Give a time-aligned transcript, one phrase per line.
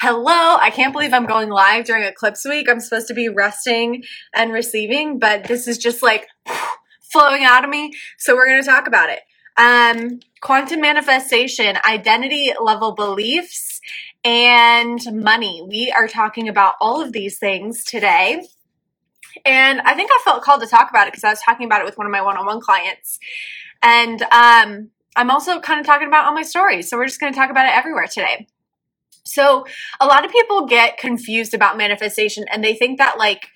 [0.00, 2.68] Hello, I can't believe I'm going live during Eclipse Week.
[2.68, 6.26] I'm supposed to be resting and receiving, but this is just like
[7.12, 7.92] flowing out of me.
[8.18, 9.20] So we're going to talk about it.
[9.56, 13.80] Um, quantum manifestation, identity level beliefs,
[14.24, 15.62] and money.
[15.66, 18.42] We are talking about all of these things today.
[19.44, 21.80] And I think I felt called to talk about it because I was talking about
[21.80, 23.18] it with one of my one on one clients.
[23.82, 26.88] And um, I'm also kind of talking about all my stories.
[26.88, 28.46] So we're just going to talk about it everywhere today.
[29.24, 29.64] So
[30.00, 33.48] a lot of people get confused about manifestation and they think that like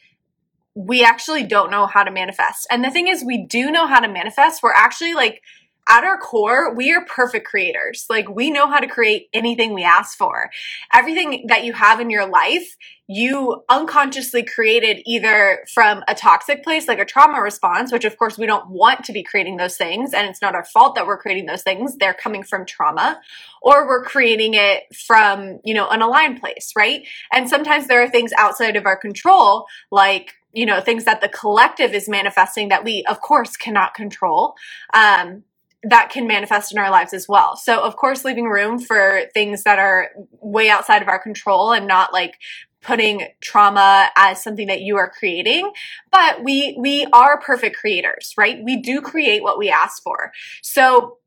[0.76, 2.66] we actually don't know how to manifest.
[2.70, 4.62] And the thing is, we do know how to manifest.
[4.62, 5.42] We're actually like,
[5.88, 8.06] at our core, we are perfect creators.
[8.10, 10.50] Like we know how to create anything we ask for.
[10.92, 16.88] Everything that you have in your life, you unconsciously created either from a toxic place,
[16.88, 20.12] like a trauma response, which of course we don't want to be creating those things.
[20.12, 21.96] And it's not our fault that we're creating those things.
[21.96, 23.20] They're coming from trauma
[23.62, 27.06] or we're creating it from, you know, an aligned place, right?
[27.32, 31.28] And sometimes there are things outside of our control, like you know things that the
[31.28, 34.54] collective is manifesting that we of course cannot control
[34.94, 35.42] um,
[35.88, 37.56] that can manifest in our lives as well.
[37.56, 40.10] So, of course, leaving room for things that are
[40.40, 42.34] way outside of our control and not like
[42.82, 45.70] putting trauma as something that you are creating.
[46.10, 48.58] But we we are perfect creators right?
[48.62, 50.32] We do create what we ask for.
[50.62, 51.18] So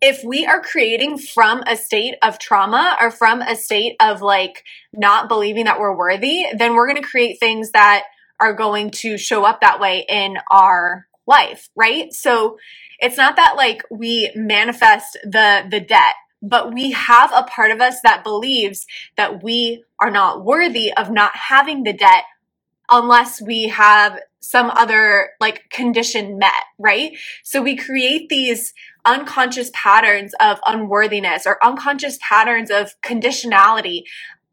[0.00, 4.64] if we are creating from a state of trauma or from a state of like
[4.92, 8.02] not believing that we're worthy then we're going to create things that
[8.40, 12.56] are going to show up that way in our life right so
[12.98, 17.80] it's not that like we manifest the the debt but we have a part of
[17.80, 22.24] us that believes that we are not worthy of not having the debt
[22.90, 27.12] unless we have some other like condition met, right?
[27.42, 28.72] So we create these
[29.04, 34.02] unconscious patterns of unworthiness or unconscious patterns of conditionality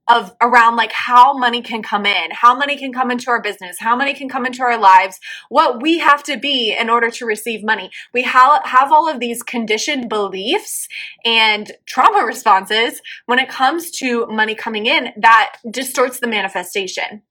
[0.08, 3.78] of around like how money can come in, how money can come into our business,
[3.80, 5.20] how money can come into our lives,
[5.50, 7.90] what we have to be in order to receive money.
[8.14, 10.88] We ha- have all of these conditioned beliefs
[11.26, 17.24] and trauma responses when it comes to money coming in that distorts the manifestation.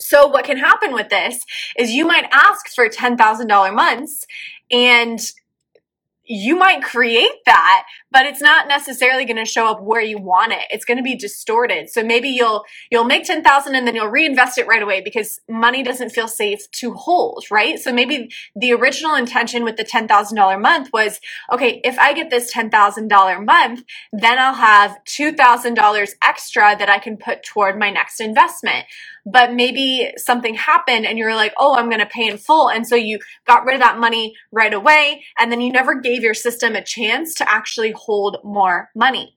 [0.00, 1.44] So what can happen with this
[1.78, 4.26] is you might ask for $10,000 months
[4.70, 5.20] and
[6.24, 10.52] you might create that, but it's not necessarily going to show up where you want
[10.52, 10.62] it.
[10.70, 11.90] It's going to be distorted.
[11.90, 15.82] So maybe you'll you'll make 10,000 and then you'll reinvest it right away because money
[15.82, 17.78] doesn't feel safe to hold, right?
[17.78, 21.20] So maybe the original intention with the $10,000 month was,
[21.52, 27.16] okay, if I get this $10,000 month, then I'll have $2,000 extra that I can
[27.16, 28.86] put toward my next investment
[29.26, 32.70] but maybe something happened and you're like, oh, I'm going to pay in full.
[32.70, 35.24] And so you got rid of that money right away.
[35.38, 39.36] And then you never gave your system a chance to actually hold more money.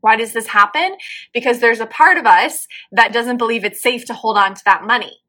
[0.00, 0.96] Why does this happen?
[1.32, 4.62] Because there's a part of us that doesn't believe it's safe to hold on to
[4.66, 5.20] that money.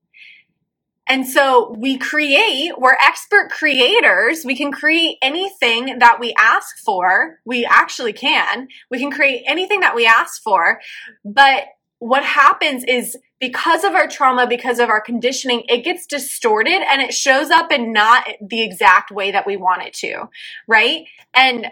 [1.08, 4.44] And so we create, we're expert creators.
[4.44, 7.40] We can create anything that we ask for.
[7.46, 8.68] We actually can.
[8.90, 10.82] We can create anything that we ask for.
[11.24, 11.66] But
[12.00, 17.02] what happens is because of our trauma, because of our conditioning, it gets distorted and
[17.02, 20.30] it shows up in not the exact way that we want it to,
[20.68, 21.06] right?
[21.34, 21.68] And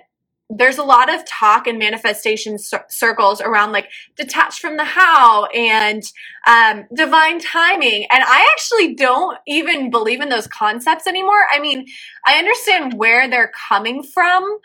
[0.58, 6.04] there's a lot of talk and manifestation circles around like detached from the how and
[6.48, 8.06] um, divine timing.
[8.12, 11.48] And I actually don't even believe in those concepts anymore.
[11.52, 11.88] I mean,
[12.26, 14.60] I understand where they're coming from,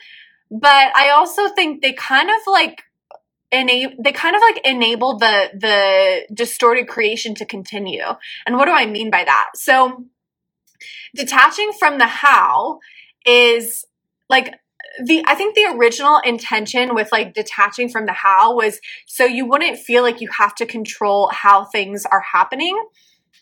[0.50, 2.82] but I also think they kind of like
[3.50, 8.05] enable they kind of like enable the the distorted creation to continue.
[8.46, 9.50] And what do I mean by that?
[9.55, 10.05] So
[11.14, 12.81] detaching from the how
[13.25, 13.85] is
[14.29, 14.55] like
[15.05, 19.47] the I think the original intention with like detaching from the how was so you
[19.47, 22.81] wouldn't feel like you have to control how things are happening.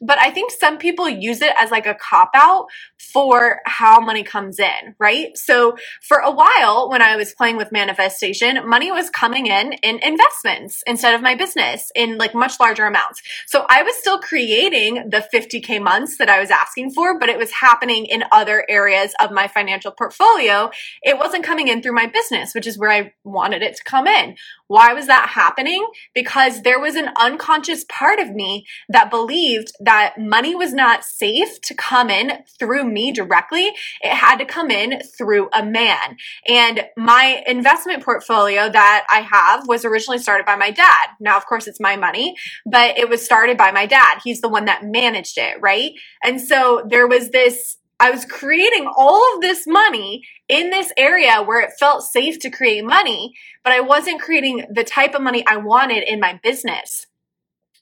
[0.01, 2.67] But I think some people use it as like a cop out
[3.17, 5.35] for how money comes in, right?
[5.39, 10.01] So for a while when I was playing with manifestation, money was coming in in
[10.01, 13.23] investments instead of my business in like much larger amounts.
[13.47, 17.39] So I was still creating the 50k months that I was asking for, but it
[17.39, 20.71] was happening in other areas of my financial portfolio.
[21.03, 24.07] It wasn't coming in through my business, which is where I wanted it to come
[24.07, 24.37] in.
[24.69, 25.87] Why was that happening?
[26.13, 31.61] Because there was an unconscious part of me that believed that money was not safe
[31.63, 33.73] to come in through me directly.
[34.01, 36.17] It had to come in through a man.
[36.47, 41.09] And my investment portfolio that I have was originally started by my dad.
[41.21, 44.21] Now, of course, it's my money, but it was started by my dad.
[44.23, 45.93] He's the one that managed it, right?
[46.23, 51.43] And so there was this I was creating all of this money in this area
[51.43, 53.33] where it felt safe to create money,
[53.65, 57.07] but I wasn't creating the type of money I wanted in my business.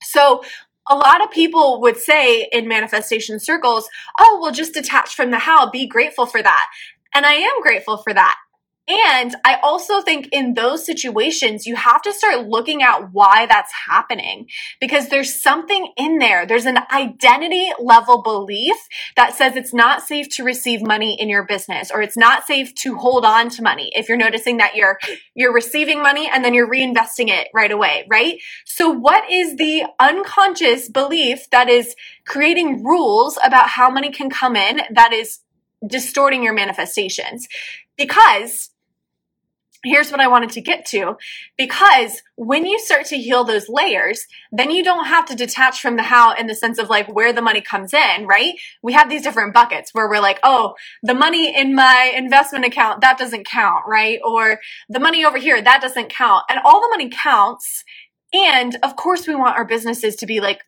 [0.02, 0.44] So
[0.88, 3.88] a lot of people would say in manifestation circles,
[4.18, 6.66] oh, well, just detach from the how, be grateful for that.
[7.14, 8.36] And I am grateful for that.
[8.86, 13.72] And I also think in those situations, you have to start looking at why that's
[13.88, 14.46] happening
[14.78, 16.44] because there's something in there.
[16.44, 18.76] There's an identity level belief
[19.16, 22.74] that says it's not safe to receive money in your business or it's not safe
[22.76, 23.90] to hold on to money.
[23.94, 24.98] If you're noticing that you're,
[25.34, 28.38] you're receiving money and then you're reinvesting it right away, right?
[28.66, 31.96] So what is the unconscious belief that is
[32.26, 35.40] creating rules about how money can come in that is
[35.86, 37.48] distorting your manifestations?
[37.96, 38.70] Because
[39.84, 41.16] here's what I wanted to get to.
[41.56, 45.96] Because when you start to heal those layers, then you don't have to detach from
[45.96, 48.54] the how in the sense of like where the money comes in, right?
[48.82, 53.00] We have these different buckets where we're like, oh, the money in my investment account,
[53.02, 54.18] that doesn't count, right?
[54.24, 56.44] Or the money over here, that doesn't count.
[56.48, 57.84] And all the money counts.
[58.32, 60.62] And of course, we want our businesses to be like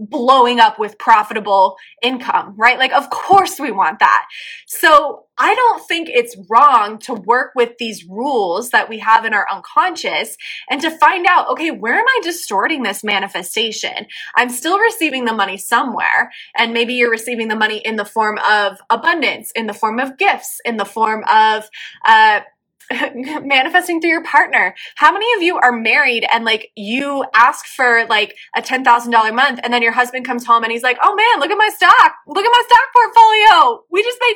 [0.00, 2.78] blowing up with profitable income, right?
[2.78, 4.26] Like, of course we want that.
[4.66, 9.34] So I don't think it's wrong to work with these rules that we have in
[9.34, 10.36] our unconscious
[10.68, 14.06] and to find out, okay, where am I distorting this manifestation?
[14.36, 16.30] I'm still receiving the money somewhere.
[16.56, 20.18] And maybe you're receiving the money in the form of abundance, in the form of
[20.18, 21.68] gifts, in the form of,
[22.04, 22.40] uh,
[23.14, 24.74] manifesting through your partner.
[24.96, 29.60] How many of you are married and like you ask for like a $10,000 month
[29.62, 32.14] and then your husband comes home and he's like, oh man, look at my stock.
[32.26, 33.84] Look at my stock portfolio.
[33.90, 34.34] We just made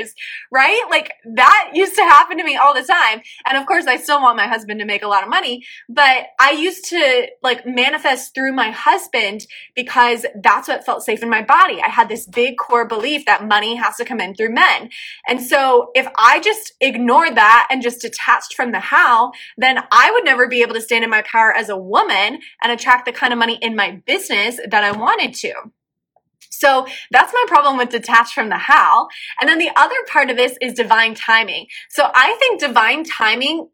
[0.00, 0.10] $10,000,
[0.52, 0.82] right?
[0.90, 3.22] Like that used to happen to me all the time.
[3.46, 6.26] And of course, I still want my husband to make a lot of money, but
[6.38, 11.42] I used to like manifest through my husband because that's what felt safe in my
[11.42, 11.80] body.
[11.82, 14.90] I had this big core belief that money has to come in through men.
[15.26, 20.10] And so if I just ignored that and just detached from the how, then I
[20.10, 23.12] would never be able to stand in my power as a woman and attract the
[23.12, 25.54] kind of money in my business that I wanted to.
[26.50, 29.08] So that's my problem with detached from the how.
[29.40, 31.66] And then the other part of this is divine timing.
[31.88, 33.70] So I think divine timing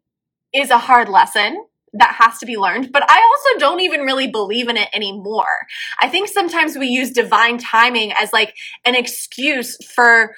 [0.53, 4.27] is a hard lesson that has to be learned, but I also don't even really
[4.27, 5.67] believe in it anymore.
[5.99, 8.55] I think sometimes we use divine timing as like
[8.85, 10.35] an excuse for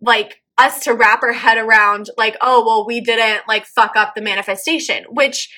[0.00, 4.14] like us to wrap our head around like, oh, well, we didn't like fuck up
[4.14, 5.48] the manifestation, which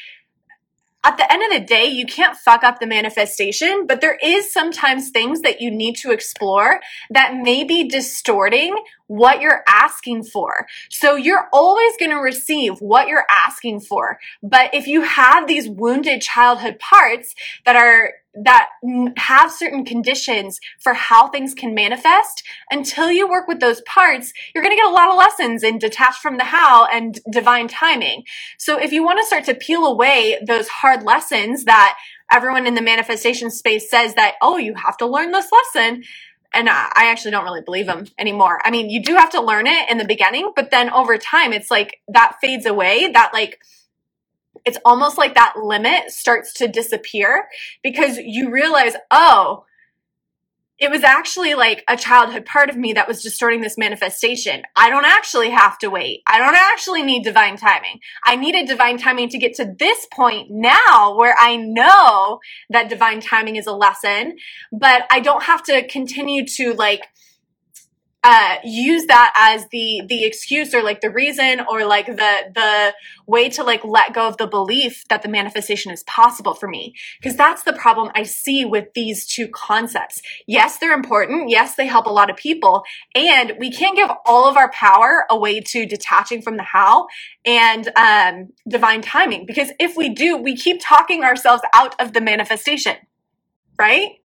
[1.05, 4.53] at the end of the day, you can't fuck up the manifestation, but there is
[4.53, 6.81] sometimes things that you need to explore
[7.11, 8.77] that may be distorting
[9.13, 10.67] what you're asking for.
[10.89, 14.19] So you're always going to receive what you're asking for.
[14.43, 17.35] But if you have these wounded childhood parts
[17.67, 18.71] that are that
[19.19, 24.65] have certain conditions for how things can manifest until you work with those parts you're
[24.65, 28.25] going to get a lot of lessons in detached from the how and divine timing
[28.57, 31.95] so if you want to start to peel away those hard lessons that
[32.33, 36.03] everyone in the manifestation space says that oh you have to learn this lesson
[36.55, 38.61] and I actually don't really believe them anymore.
[38.65, 41.53] I mean, you do have to learn it in the beginning, but then over time,
[41.53, 43.11] it's like that fades away.
[43.13, 43.61] That like
[44.65, 47.49] it's almost like that limit starts to disappear
[47.83, 49.65] because you realize, oh,
[50.83, 54.65] it was actually like a childhood part of me that was distorting this manifestation.
[54.75, 56.23] I don't actually have to wait.
[56.27, 58.01] I don't actually need divine timing.
[58.27, 63.21] I needed divine timing to get to this point now where I know that divine
[63.21, 64.39] timing is a lesson,
[64.73, 67.07] but I don't have to continue to like
[68.25, 72.95] uh, use that as the the excuse or like the reason or like the the
[73.27, 76.95] way to like let go of the belief that the manifestation is possible for me.
[77.21, 80.23] Because that's the problem i see with these two concepts.
[80.47, 81.51] Yes they're important.
[81.51, 82.85] Yes they help a lot of people.
[83.15, 87.09] And we can't give all of our power away to detaching from the how
[87.45, 89.47] and um, divine timing.
[89.47, 92.97] Because if we do we keep talking ourselves out of the manifestation.
[93.79, 94.22] Right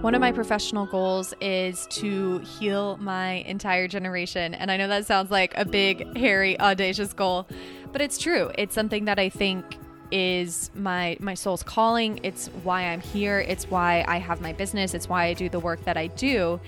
[0.00, 4.54] one of my professional goals is to heal my entire generation.
[4.54, 7.46] And I know that sounds like a big, hairy, audacious goal,
[7.92, 8.50] but it's true.
[8.56, 9.76] It's something that I think
[10.10, 12.18] is my my soul's calling.
[12.22, 13.40] It's why I'm here.
[13.40, 14.94] It's why I have my business.
[14.94, 16.60] It's why I do the work that I do.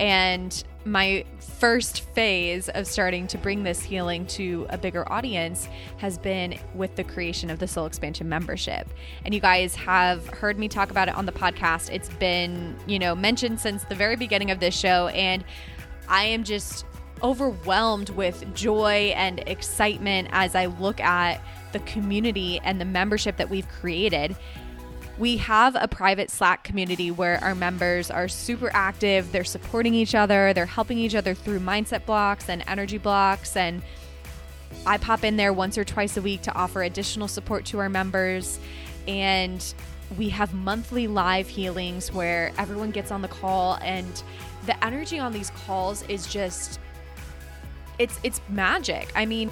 [0.00, 5.68] And my first phase of starting to bring this healing to a bigger audience
[5.98, 8.88] has been with the creation of the Soul Expansion membership.
[9.24, 11.92] And you guys have heard me talk about it on the podcast.
[11.92, 15.44] It's been, you know, mentioned since the very beginning of this show and
[16.08, 16.84] I am just
[17.22, 23.50] overwhelmed with joy and excitement as I look at the community and the membership that
[23.50, 24.34] we've created
[25.20, 29.30] we have a private Slack community where our members are super active.
[29.32, 33.54] They're supporting each other, they're helping each other through mindset blocks and energy blocks.
[33.54, 33.82] And
[34.86, 37.90] I pop in there once or twice a week to offer additional support to our
[37.90, 38.58] members.
[39.06, 39.62] And
[40.16, 44.22] we have monthly live healings where everyone gets on the call and
[44.64, 46.80] the energy on these calls is just
[47.98, 49.12] it's it's magic.
[49.14, 49.50] I mean,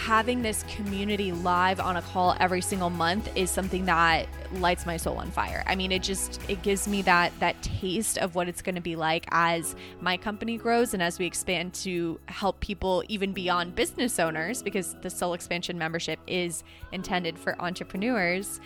[0.00, 4.96] having this community live on a call every single month is something that lights my
[4.96, 5.62] soul on fire.
[5.66, 8.80] I mean, it just it gives me that that taste of what it's going to
[8.80, 13.74] be like as my company grows and as we expand to help people even beyond
[13.74, 18.58] business owners because the Soul Expansion membership is intended for entrepreneurs.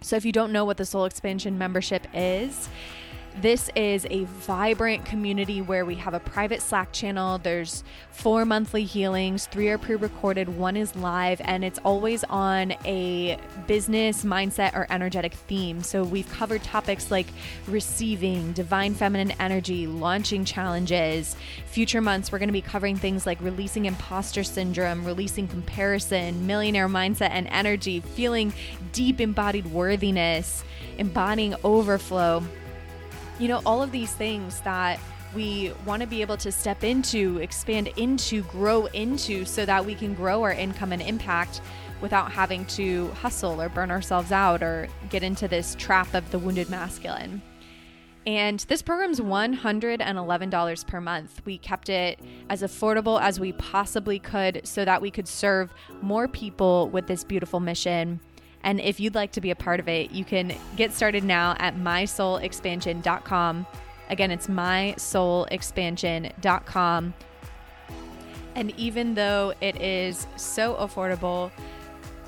[0.00, 2.70] So if you don't know what the Soul Expansion membership is,
[3.42, 7.36] this is a vibrant community where we have a private Slack channel.
[7.36, 12.72] There's four monthly healings, three are pre recorded, one is live, and it's always on
[12.86, 15.82] a business, mindset, or energetic theme.
[15.82, 17.26] So we've covered topics like
[17.68, 21.36] receiving, divine feminine energy, launching challenges.
[21.66, 26.88] Future months, we're going to be covering things like releasing imposter syndrome, releasing comparison, millionaire
[26.88, 28.54] mindset and energy, feeling
[28.92, 30.64] deep embodied worthiness,
[30.96, 32.42] embodying overflow
[33.38, 34.98] you know, all of these things that
[35.34, 39.94] we want to be able to step into, expand into, grow into so that we
[39.94, 41.60] can grow our income and impact
[42.00, 46.38] without having to hustle or burn ourselves out or get into this trap of the
[46.38, 47.42] wounded masculine.
[48.26, 51.42] And this program's $111 per month.
[51.44, 52.18] We kept it
[52.50, 57.22] as affordable as we possibly could so that we could serve more people with this
[57.22, 58.20] beautiful mission
[58.66, 61.54] and if you'd like to be a part of it, you can get started now
[61.60, 63.64] at mysoulexpansion.com.
[64.10, 67.14] Again, it's mysoulexpansion.com.
[68.56, 71.52] And even though it is so affordable,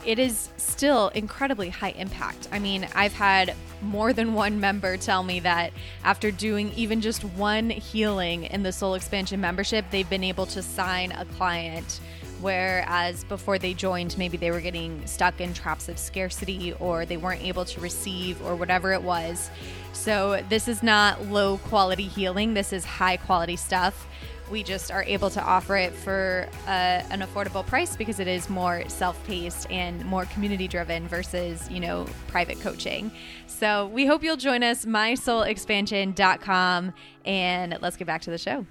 [0.07, 2.47] it is still incredibly high impact.
[2.53, 5.73] I mean, I've had more than one member tell me that
[6.05, 10.63] after doing even just one healing in the Soul Expansion membership, they've been able to
[10.63, 11.99] sign a client
[12.41, 17.17] Whereas before they joined, maybe they were getting stuck in traps of scarcity or they
[17.17, 19.51] weren't able to receive or whatever it was.
[19.93, 24.07] So, this is not low quality healing, this is high quality stuff.
[24.51, 28.49] We just are able to offer it for uh, an affordable price because it is
[28.49, 33.11] more self-paced and more community-driven versus, you know, private coaching.
[33.47, 36.95] So we hope you'll join us, mysoulexpansion.com,
[37.27, 38.65] and let's get back to the show.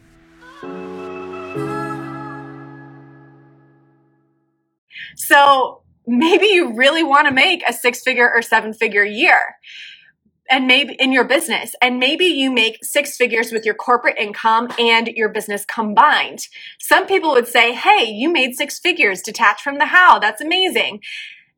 [5.18, 9.58] So maybe you really want to make a six figure or seven figure year
[10.50, 14.70] and maybe in your business and maybe you make six figures with your corporate income
[14.80, 16.48] and your business combined.
[16.80, 20.20] Some people would say hey you made six figures detached from the how.
[20.20, 21.02] That's amazing.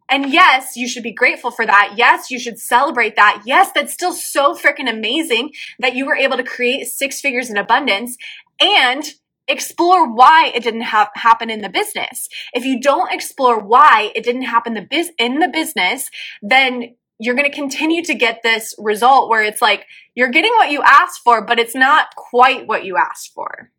[0.09, 1.93] And yes you should be grateful for that.
[1.97, 3.43] Yes you should celebrate that.
[3.45, 7.57] Yes that's still so freaking amazing that you were able to create six figures in
[7.57, 8.17] abundance
[8.59, 9.13] and
[9.49, 12.29] explore why it didn't ha- happen in the business.
[12.53, 16.09] If you don't explore why it didn't happen the biz- in the business,
[16.41, 20.71] then you're going to continue to get this result where it's like you're getting what
[20.71, 23.71] you asked for, but it's not quite what you asked for.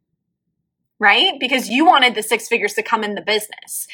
[0.99, 1.33] Right?
[1.41, 3.87] Because you wanted the six figures to come in the business.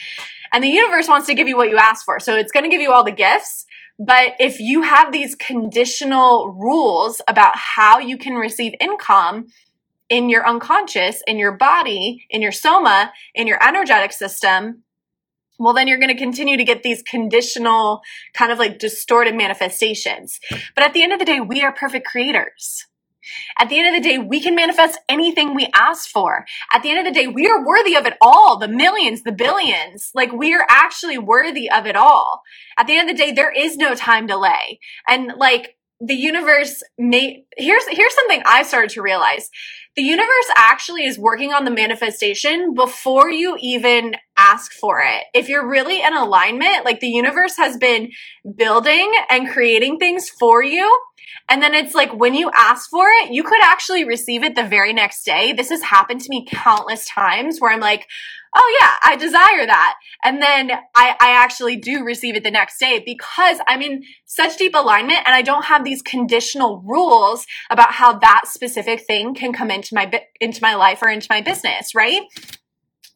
[0.53, 2.19] And the universe wants to give you what you asked for.
[2.19, 3.67] So it's going to give you all the gifts.
[3.99, 9.47] But if you have these conditional rules about how you can receive income,
[10.09, 14.83] in your unconscious, in your body, in your soma, in your energetic system,
[15.59, 18.03] well, then you're going to continue to get these conditional,
[18.35, 20.39] kind of like distorted manifestations.
[20.75, 22.87] But at the end of the day, we are perfect creators.
[23.59, 26.45] At the end of the day, we can manifest anything we ask for.
[26.73, 29.33] At the end of the day, we are worthy of it all the millions, the
[29.33, 30.11] billions.
[30.15, 32.43] Like, we are actually worthy of it all.
[32.79, 34.79] At the end of the day, there is no time delay.
[35.09, 39.51] And like, the universe may, here's, here's something I started to realize.
[39.97, 45.25] The universe actually is working on the manifestation before you even ask for it.
[45.33, 48.11] If you're really in alignment, like the universe has been
[48.57, 50.95] building and creating things for you
[51.49, 54.65] and then it's like when you ask for it, you could actually receive it the
[54.65, 55.53] very next day.
[55.53, 58.09] This has happened to me countless times where I'm like,
[58.57, 59.97] oh yeah, I desire that.
[60.25, 64.57] And then I, I actually do receive it the next day because I'm in such
[64.57, 69.53] deep alignment and I don't have these conditional rules about how that specific thing can
[69.53, 70.11] come into my,
[70.41, 72.23] into my life or into my business, right?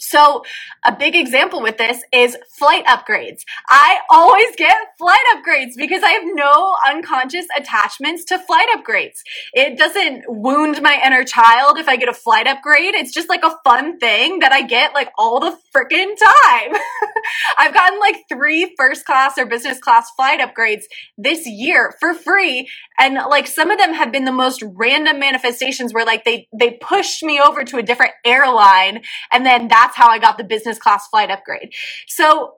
[0.00, 0.44] So
[0.84, 3.42] a big example with this is flight upgrades.
[3.68, 9.18] I always get flight upgrades because I have no unconscious attachments to flight upgrades.
[9.52, 12.94] It doesn't wound my inner child if I get a flight upgrade.
[12.94, 16.80] It's just like a fun thing that I get like all the freaking time.
[17.58, 20.84] I've gotten like three first class or business class flight upgrades
[21.18, 22.70] this year for free.
[22.98, 26.78] And like some of them have been the most random manifestations where like they, they
[26.80, 30.44] pushed me over to a different airline and then that's that's how I got the
[30.44, 31.72] business class flight upgrade.
[32.06, 32.54] So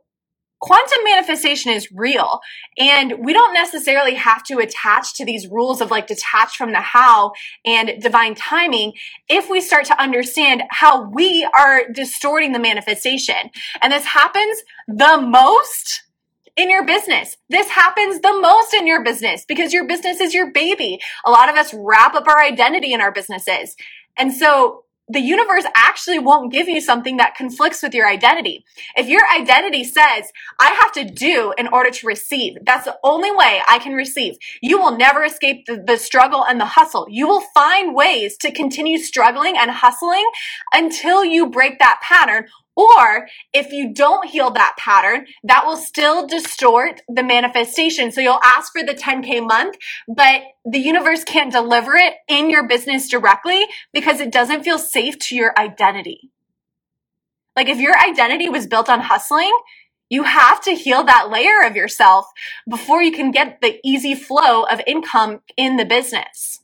[0.61, 2.41] quantum manifestation is real
[2.79, 6.81] and we don't necessarily have to attach to these rules of like detach from the
[6.81, 7.33] how
[7.65, 8.93] and divine timing
[9.29, 13.51] if we start to understand how we are distorting the manifestation
[13.83, 16.03] and this happens the most
[16.55, 17.39] in your business.
[17.49, 21.01] This happens the most in your business because your business is your baby.
[21.25, 23.75] A lot of us wrap up our identity in our businesses.
[24.19, 28.65] And so the universe actually won't give you something that conflicts with your identity.
[28.97, 33.31] If your identity says, I have to do in order to receive, that's the only
[33.31, 34.37] way I can receive.
[34.61, 37.07] You will never escape the, the struggle and the hustle.
[37.09, 40.29] You will find ways to continue struggling and hustling
[40.73, 46.27] until you break that pattern or if you don't heal that pattern, that will still
[46.27, 48.11] distort the manifestation.
[48.11, 49.77] So you'll ask for the 10K month,
[50.09, 55.19] but the universe can't deliver it in your business directly because it doesn't feel safe
[55.19, 56.31] to your identity.
[57.55, 59.53] Like if your identity was built on hustling,
[60.09, 62.27] you have to heal that layer of yourself
[62.69, 66.62] before you can get the easy flow of income in the business.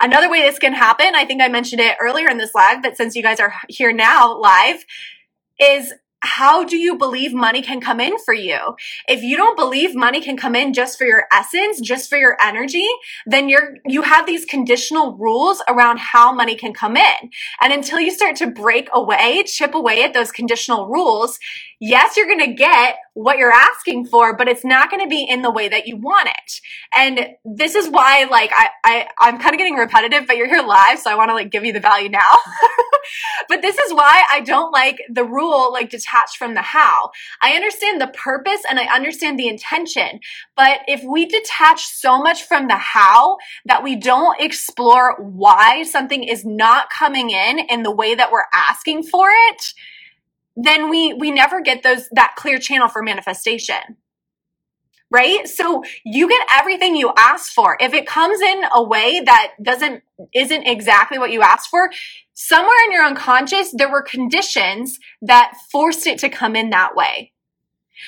[0.00, 2.96] Another way this can happen, I think I mentioned it earlier in this live, but
[2.96, 4.84] since you guys are here now live,
[5.60, 8.76] is how do you believe money can come in for you?
[9.08, 12.36] If you don't believe money can come in just for your essence, just for your
[12.40, 12.86] energy,
[13.26, 17.30] then you're, you have these conditional rules around how money can come in.
[17.60, 21.38] And until you start to break away, chip away at those conditional rules,
[21.80, 25.24] yes, you're going to get what you're asking for, but it's not going to be
[25.24, 26.60] in the way that you want it.
[26.94, 30.62] And this is why, like, I, I, I'm kind of getting repetitive, but you're here
[30.62, 32.20] live, so I want to like give you the value now.
[33.48, 37.10] but this is why I don't like the rule, like detached from the how.
[37.42, 40.20] I understand the purpose and I understand the intention,
[40.56, 46.24] but if we detach so much from the how that we don't explore why something
[46.24, 49.74] is not coming in in the way that we're asking for it,
[50.56, 53.96] then we we never get those that clear channel for manifestation
[55.10, 55.46] right?
[55.48, 57.76] So you get everything you ask for.
[57.80, 60.02] If it comes in a way that doesn't
[60.34, 61.90] isn't exactly what you asked for
[62.34, 67.32] somewhere in your unconscious there were conditions that forced it to come in that way.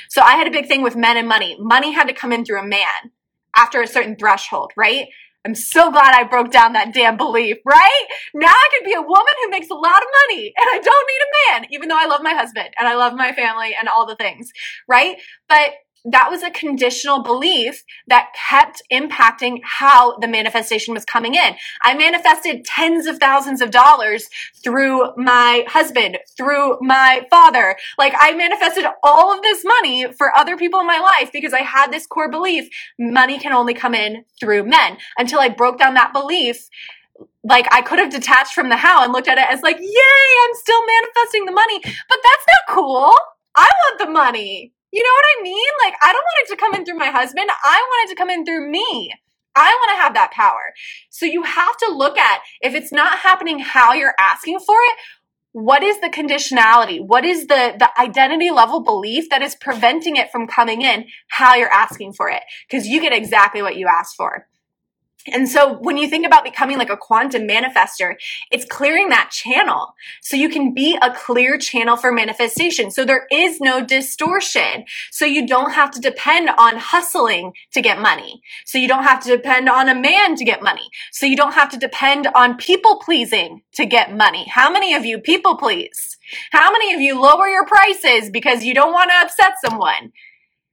[0.09, 1.57] So i had a big thing with men and money.
[1.59, 3.13] Money had to come in through a man
[3.57, 5.09] after a certain threshold right?
[5.45, 8.07] I'm so glad I broke down that damn belief, right?
[8.33, 11.09] Now I could be a woman who makes a lot of money and I don't
[11.09, 13.89] need a man, even though I love my husband and I love my family and
[13.89, 14.53] all the things,
[14.87, 15.17] right?
[15.49, 15.73] But
[16.05, 21.55] that was a conditional belief that kept impacting how the manifestation was coming in.
[21.83, 24.29] I manifested tens of thousands of dollars
[24.65, 27.77] through my husband, through my father.
[27.99, 31.61] Like I manifested all of this money for other people in my life because I
[31.61, 35.95] had this core belief money can only come in through men until I broke down
[35.95, 36.69] that belief
[37.45, 39.87] like I could have detached from the how and looked at it as like, yay,
[40.45, 41.81] I'm still manifesting the money.
[41.83, 43.15] But that's not cool.
[43.55, 44.73] I want the money.
[44.93, 45.73] You know what I mean?
[45.85, 47.49] Like, I don't want it to come in through my husband.
[47.65, 49.11] I want it to come in through me.
[49.55, 50.75] I want to have that power.
[51.11, 54.99] So you have to look at if it's not happening how you're asking for it,
[55.53, 57.05] what is the conditionality?
[57.05, 61.55] What is the, the identity level belief that is preventing it from coming in how
[61.55, 62.43] you're asking for it?
[62.67, 64.49] Because you get exactly what you asked for.
[65.27, 68.15] And so when you think about becoming like a quantum manifester,
[68.51, 69.95] it's clearing that channel.
[70.21, 72.91] So you can be a clear channel for manifestation.
[72.91, 74.85] So there is no distortion.
[75.11, 78.43] So you don't have to depend on hustling to get money.
[78.65, 80.89] So you don't have to depend on a man to get money.
[81.13, 84.47] So you don't have to depend on people pleasing to get money.
[84.49, 86.19] How many of you people please?
[86.51, 90.13] How many of you lower your prices because you don't want to upset someone?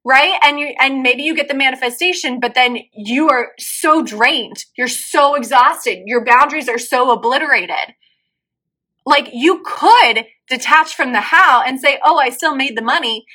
[0.06, 0.40] Right?
[0.44, 4.66] And you and maybe you get the manifestation but then you are so drained.
[4.78, 6.04] You're so exhausted.
[6.06, 7.96] Your boundaries are so obliterated.
[9.06, 13.26] Like you could detach from the how and say oh i still made the money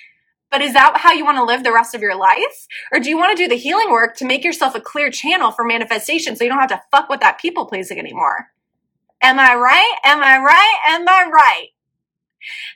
[0.55, 2.68] but is that how you want to live the rest of your life?
[2.92, 5.50] Or do you want to do the healing work to make yourself a clear channel
[5.50, 8.50] for manifestation so you don't have to fuck with that people pleasing anymore?
[9.20, 9.96] Am i right?
[10.05, 10.79] Am i right?
[10.87, 11.68] Am i right?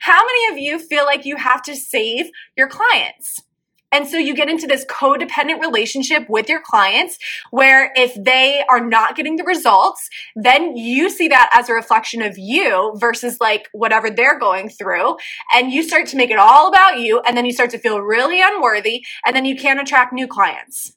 [0.01, 3.43] How many of you feel like you have to save your clients
[3.91, 7.17] and so you get into this codependent relationship with your clients
[7.49, 12.21] where if they are not getting the results, then you see that as a reflection
[12.21, 15.17] of you versus like whatever they're going through.
[15.53, 17.19] And you start to make it all about you.
[17.21, 19.03] And then you start to feel really unworthy.
[19.25, 20.93] And then you can't attract new clients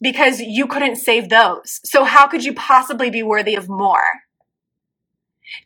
[0.00, 1.80] because you couldn't save those.
[1.84, 4.22] So how could you possibly be worthy of more?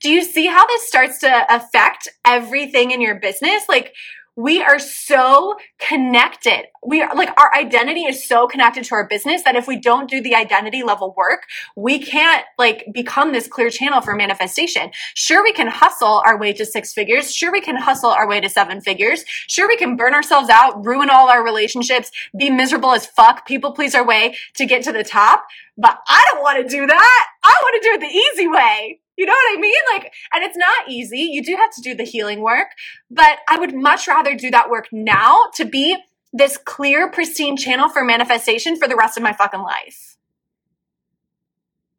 [0.00, 3.64] Do you see how this starts to affect everything in your business?
[3.68, 3.94] Like,
[4.36, 6.64] we are so connected.
[6.84, 10.08] We are like our identity is so connected to our business that if we don't
[10.08, 11.42] do the identity level work,
[11.76, 14.90] we can't like become this clear channel for manifestation.
[15.14, 17.34] Sure, we can hustle our way to six figures.
[17.34, 19.24] Sure, we can hustle our way to seven figures.
[19.26, 23.72] Sure, we can burn ourselves out, ruin all our relationships, be miserable as fuck, people
[23.72, 25.44] please our way to get to the top.
[25.76, 27.26] But I don't want to do that.
[27.42, 29.01] I want to do it the easy way.
[29.16, 29.74] You know what I mean?
[29.92, 31.20] Like, and it's not easy.
[31.20, 32.68] You do have to do the healing work,
[33.10, 35.96] but I would much rather do that work now to be
[36.32, 40.16] this clear, pristine channel for manifestation for the rest of my fucking life.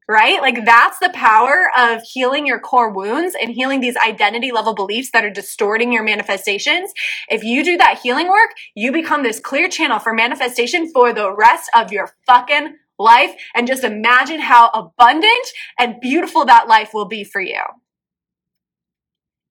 [0.10, 0.42] Right?
[0.42, 5.12] Like, that's the power of healing your core wounds and healing these identity level beliefs
[5.12, 6.92] that are distorting your manifestations.
[7.30, 11.34] If you do that healing work, you become this clear channel for manifestation for the
[11.34, 17.08] rest of your fucking life and just imagine how abundant and beautiful that life will
[17.08, 17.62] be for you.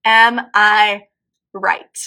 [0.04, 1.02] Am I
[1.54, 1.98] right?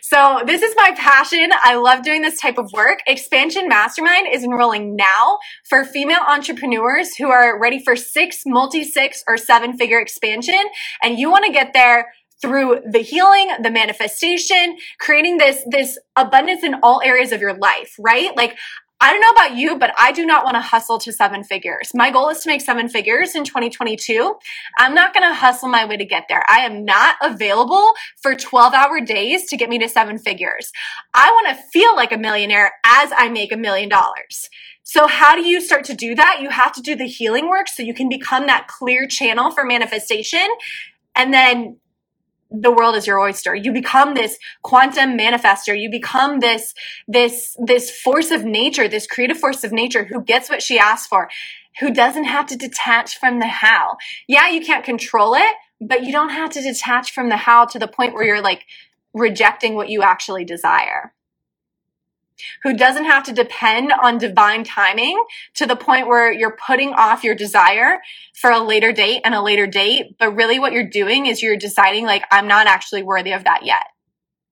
[0.00, 1.50] So this is my passion.
[1.64, 3.00] I love doing this type of work.
[3.06, 9.24] Expansion Mastermind is enrolling now for female entrepreneurs who are ready for six, multi six
[9.26, 10.60] or seven figure expansion.
[11.02, 16.62] And you want to get there through the healing, the manifestation, creating this, this abundance
[16.62, 18.36] in all areas of your life, right?
[18.36, 18.56] Like
[18.98, 21.90] I don't know about you, but I do not want to hustle to seven figures.
[21.94, 24.34] My goal is to make seven figures in 2022.
[24.78, 26.42] I'm not going to hustle my way to get there.
[26.48, 30.72] I am not available for 12 hour days to get me to seven figures.
[31.12, 34.48] I want to feel like a millionaire as I make a million dollars.
[34.82, 36.38] So how do you start to do that?
[36.40, 39.64] You have to do the healing work so you can become that clear channel for
[39.64, 40.46] manifestation.
[41.14, 41.78] And then
[42.50, 43.54] the world is your oyster.
[43.54, 45.78] You become this quantum manifester.
[45.78, 46.74] You become this,
[47.08, 51.06] this, this force of nature, this creative force of nature who gets what she asks
[51.06, 51.28] for,
[51.80, 53.96] who doesn't have to detach from the how.
[54.26, 57.78] Yeah, you can't control it, but you don't have to detach from the how to
[57.78, 58.64] the point where you're like
[59.12, 61.12] rejecting what you actually desire
[62.62, 65.22] who doesn't have to depend on divine timing
[65.54, 68.00] to the point where you're putting off your desire
[68.34, 70.16] for a later date and a later date.
[70.18, 73.64] But really what you're doing is you're deciding like, I'm not actually worthy of that
[73.64, 73.86] yet.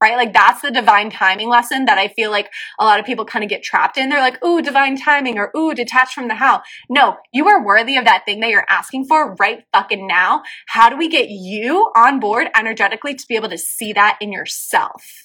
[0.03, 0.17] Right?
[0.17, 3.43] Like that's the divine timing lesson that I feel like a lot of people kind
[3.43, 4.11] of get trapped in.
[4.11, 6.63] They're like, ooh, divine timing or ooh, detached from the how.
[6.91, 10.43] No, you are worthy of that thing that you're asking for right fucking now.
[10.67, 14.31] How do we get you on board energetically to be able to see that in
[14.31, 15.24] yourself?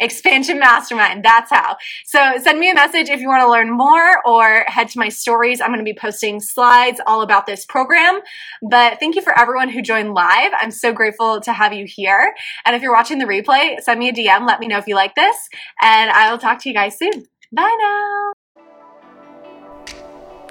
[0.00, 1.24] Expansion Mastermind.
[1.24, 1.76] That's how.
[2.04, 5.08] So send me a message if you want to learn more or head to my
[5.08, 5.60] stories.
[5.60, 8.20] I'm going to be posting slides all about this program.
[8.62, 10.52] But thank you for everyone who joined live.
[10.60, 12.34] I'm so grateful to have you here.
[12.64, 14.46] And if you're watching the replay, send me a DM.
[14.46, 15.36] Let me know if you like this.
[15.82, 17.26] And I will talk to you guys soon.
[17.52, 18.37] Bye now.